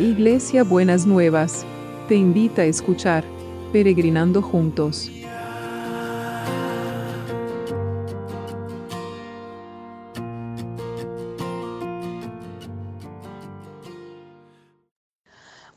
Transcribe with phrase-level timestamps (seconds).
[0.00, 1.66] Iglesia Buenas Nuevas,
[2.08, 3.22] te invita a escuchar
[3.70, 5.10] Peregrinando Juntos.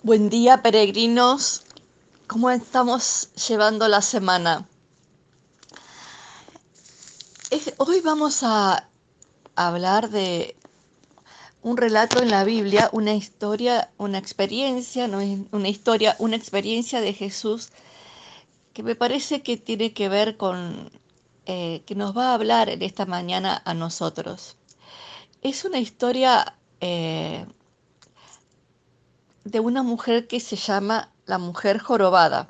[0.04, 1.66] Buen día, peregrinos.
[2.28, 4.66] ¿Cómo estamos llevando la semana?
[7.76, 8.88] Hoy vamos a
[9.56, 10.56] hablar de
[11.64, 15.20] un relato en la Biblia, una historia, una experiencia, no
[15.52, 17.70] una historia, una experiencia de Jesús
[18.74, 20.92] que me parece que tiene que ver con,
[21.46, 24.58] eh, que nos va a hablar en esta mañana a nosotros.
[25.42, 27.46] Es una historia eh,
[29.46, 32.50] de una mujer que se llama la mujer jorobada.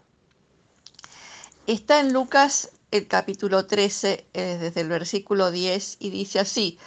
[1.68, 6.80] Está en Lucas el capítulo 13, eh, desde el versículo 10, y dice así,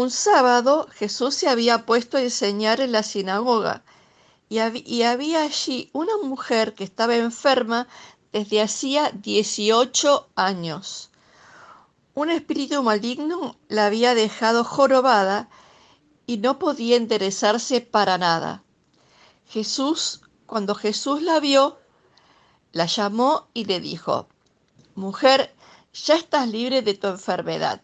[0.00, 3.82] un sábado Jesús se había puesto a enseñar en la sinagoga
[4.48, 4.58] y,
[5.02, 7.88] había allí una mujer que estaba enferma
[8.32, 11.10] desde hacía 18 años.
[12.14, 15.48] Un espíritu maligno la había dejado jorobada
[16.26, 18.62] y no podía enderezarse para nada.
[19.48, 21.78] Jesús, cuando Jesús la vio,
[22.72, 24.28] la llamó y le dijo,
[24.94, 25.54] Mujer,
[25.92, 27.82] ya estás libre de tu enfermedad.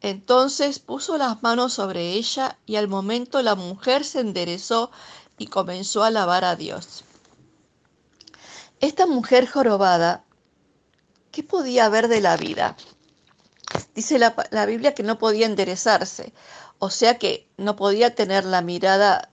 [0.00, 4.90] Entonces puso las manos sobre ella y al momento la mujer se enderezó
[5.38, 7.04] y comenzó a alabar a Dios.
[8.80, 10.24] Esta mujer jorobada,
[11.30, 12.76] ¿qué podía ver de la vida?
[13.94, 16.32] Dice la, Biblia que no podía enderezarse,
[16.78, 19.30] o sea que no podía tener la mirada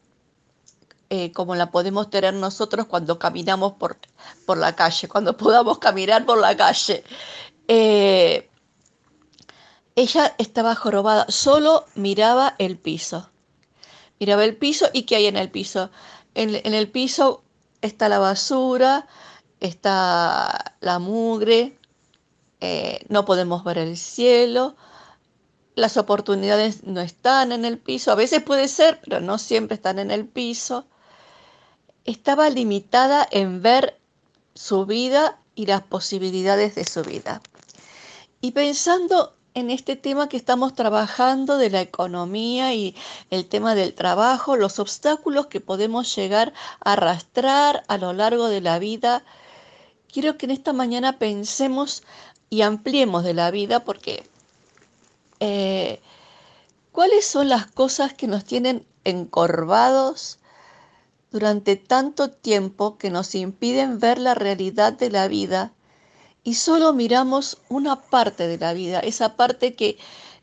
[1.10, 3.98] eh, como la podemos tener nosotros cuando caminamos por,
[4.46, 7.04] por la calle, cuando podamos caminar por la calle.
[7.68, 8.50] Eh,
[9.96, 13.30] ella estaba jorobada, solo miraba el piso.
[14.20, 15.92] Miraba el piso y qué hay en el piso.
[16.34, 17.44] En, el piso
[17.82, 19.08] está la basura,
[19.60, 21.78] está la mugre,
[22.60, 24.76] eh, no podemos ver el cielo,
[25.76, 30.00] las oportunidades no están en el piso, a veces puede ser, pero no siempre están
[30.00, 30.88] en el piso.
[32.06, 34.00] Estaba limitada en ver
[34.56, 37.42] su vida y las posibilidades de su vida.
[38.42, 42.96] Y pensando en este tema que estamos trabajando de la economía y
[43.30, 48.62] el tema del trabajo, los obstáculos que podemos llegar a arrastrar a lo largo de
[48.62, 49.24] la vida.
[50.12, 52.04] Quiero que en esta mañana pensemos
[52.50, 54.28] y ampliemos de la vida porque
[55.40, 56.02] eh,
[56.92, 60.40] ¿cuáles son las cosas que nos tienen encorvados
[61.32, 65.74] durante tanto tiempo que nos impiden ver la realidad de la vida?
[66.44, 69.98] Y solo miramos una parte de la vida, esa parte que,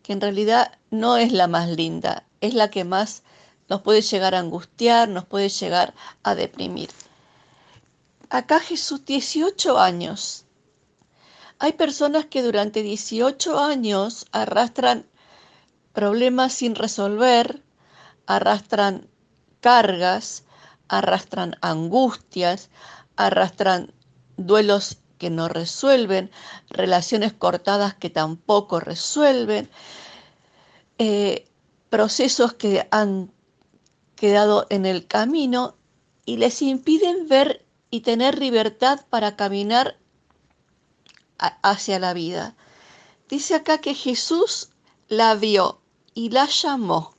[0.09, 3.22] en realidad no es la más linda, es la que más
[3.69, 5.94] nos puede llegar a angustiar, nos puede llegar
[6.25, 6.91] a deprimir.
[8.28, 10.47] Acá Jesús, 18 años.
[11.60, 15.06] Hay personas que durante 18 años arrastran
[15.93, 17.62] problemas sin resolver,
[18.27, 19.06] arrastran
[19.60, 20.43] cargas,
[20.89, 22.69] arrastran angustias,
[23.15, 23.93] arrastran
[24.37, 26.31] duelos que no resuelven,
[26.71, 29.69] relaciones cortadas que tampoco resuelven,
[30.97, 31.47] eh,
[31.91, 33.31] procesos que han
[34.17, 35.77] quedado en el camino
[36.25, 39.99] y les impiden ver y tener libertad para caminar
[41.37, 42.57] hacia la vida.
[43.29, 44.71] Dice acá que Jesús
[45.09, 45.83] la vio
[46.15, 47.15] y la llamó.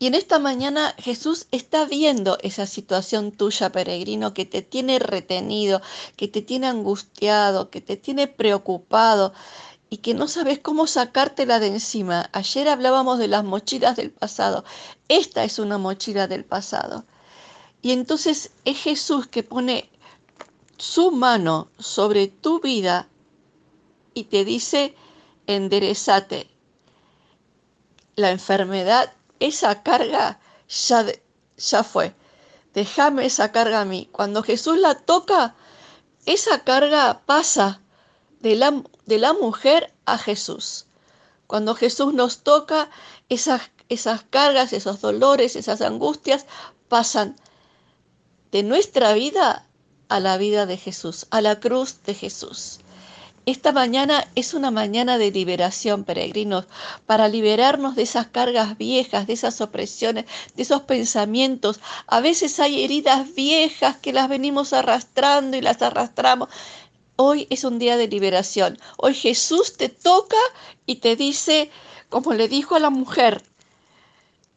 [0.00, 5.82] Y en esta mañana Jesús está viendo esa situación tuya, peregrino, que te tiene retenido,
[6.16, 9.34] que te tiene angustiado, que te tiene preocupado
[9.90, 12.30] y que no sabes cómo sacártela de encima.
[12.32, 14.64] Ayer hablábamos de las mochilas del pasado.
[15.08, 17.04] Esta es una mochila del pasado.
[17.82, 19.90] Y entonces es Jesús que pone
[20.78, 23.06] su mano sobre tu vida
[24.14, 24.94] y te dice,
[25.46, 26.48] enderezate.
[28.16, 30.38] La enfermedad esa carga
[30.68, 31.06] ya,
[31.56, 32.14] ya fue.
[32.74, 34.08] Déjame esa carga a mí.
[34.12, 35.54] Cuando Jesús la toca,
[36.26, 37.80] esa carga pasa
[38.40, 40.86] de la, de la mujer a Jesús.
[41.46, 42.90] Cuando Jesús nos toca,
[43.28, 46.46] esas, esas cargas, esos dolores, esas angustias
[46.88, 47.36] pasan
[48.52, 49.66] de nuestra vida
[50.08, 52.80] a la vida de Jesús, a la cruz de Jesús.
[53.50, 56.66] Esta mañana es una mañana de liberación, peregrinos,
[57.04, 61.80] para liberarnos de esas cargas viejas, de esas opresiones, de esos pensamientos.
[62.06, 66.48] A veces hay heridas viejas que las venimos arrastrando y las arrastramos.
[67.16, 68.78] Hoy es un día de liberación.
[68.96, 70.38] Hoy Jesús te toca
[70.86, 71.72] y te dice,
[72.08, 73.42] como le dijo a la mujer,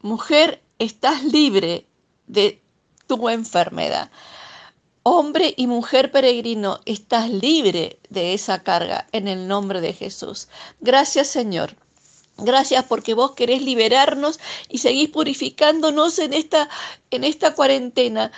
[0.04, 1.88] mujer, estás libre
[2.28, 2.62] de
[3.08, 4.12] tu enfermedad.
[5.06, 10.48] Hombre y mujer peregrino, estás libre de esa carga en el nombre de Jesús.
[10.80, 11.76] Gracias Señor.
[12.38, 14.40] Gracias porque vos querés liberarnos
[14.70, 16.70] y seguís purificándonos en esta,
[17.12, 18.32] en esta cuarentena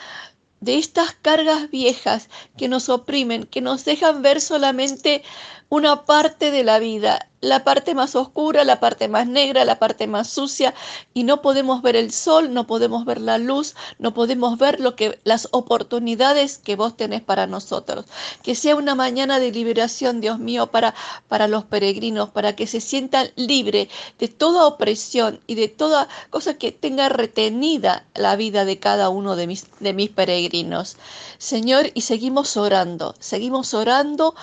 [0.59, 5.23] de estas cargas viejas que nos oprimen, que nos dejan ver solamente
[5.69, 10.07] una parte de la vida, la parte más oscura, la parte más negra, la parte
[10.07, 10.73] más sucia,
[11.13, 14.95] y no podemos ver el sol, no podemos ver la luz, no podemos ver lo
[14.95, 18.05] que las oportunidades que vos tenés para nosotros.
[18.41, 20.95] Que sea una mañana de liberación, Dios mío, para,
[21.27, 26.55] para los peregrinos, para que se sientan libres de toda opresión y de toda cosa
[26.55, 30.97] que tenga retenida la vida de cada uno de mis, de mis peregrinos.
[31.37, 34.33] Señor, y seguimos orando, seguimos orando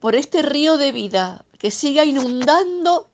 [0.00, 3.08] por este río de vida que siga inundando,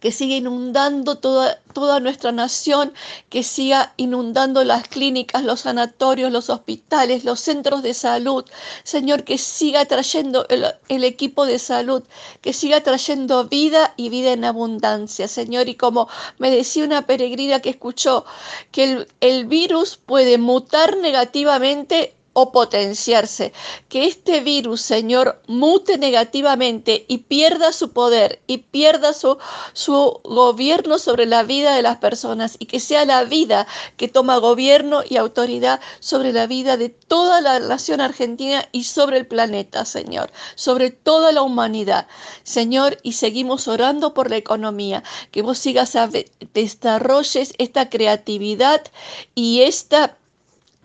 [0.00, 2.94] que siga inundando toda, toda nuestra nación,
[3.28, 8.44] que siga inundando las clínicas, los sanatorios, los hospitales, los centros de salud.
[8.84, 12.02] Señor, que siga trayendo el, equipo de salud,
[12.40, 15.68] que siga trayendo vida y vida en abundancia, Señor.
[15.68, 16.08] Y como
[16.38, 18.24] me decía una peregrina que escuchó,
[18.70, 23.52] que el, el virus puede mutar negativamente o potenciarse.
[23.88, 29.38] Que este virus, Señor, mute negativamente y pierda su poder y pierda su,
[29.72, 34.38] su gobierno sobre la vida de las personas y que sea la vida que toma
[34.38, 39.84] gobierno y autoridad sobre la vida de toda la nación argentina y sobre el planeta,
[39.84, 42.06] Señor, sobre toda la humanidad.
[42.44, 45.02] Señor, y seguimos orando por la economía,
[45.32, 46.08] que vos sigas a
[46.54, 48.82] desarrolles esta creatividad
[49.34, 50.17] y esta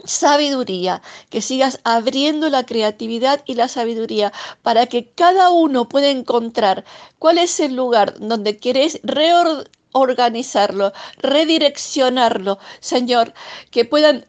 [0.04, 6.84] sabiduría, que sigas abriendo la creatividad y la sabiduría para que cada uno pueda encontrar
[7.20, 13.34] cuál es el lugar donde quieres reorganizarlo, redireccionarlo, Señor,
[13.72, 14.26] que puedan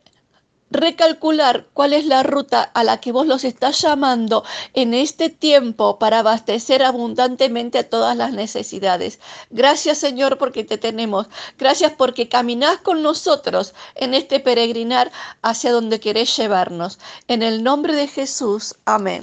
[0.74, 4.44] recalcular cuál es la ruta a la que vos los estás llamando
[4.74, 9.20] en este tiempo para abastecer abundantemente a todas las necesidades.
[9.50, 11.28] Gracias Señor porque te tenemos.
[11.58, 15.10] Gracias porque caminás con nosotros en este peregrinar
[15.42, 16.98] hacia donde querés llevarnos.
[17.28, 18.74] En el nombre de Jesús.
[18.84, 19.22] Amén.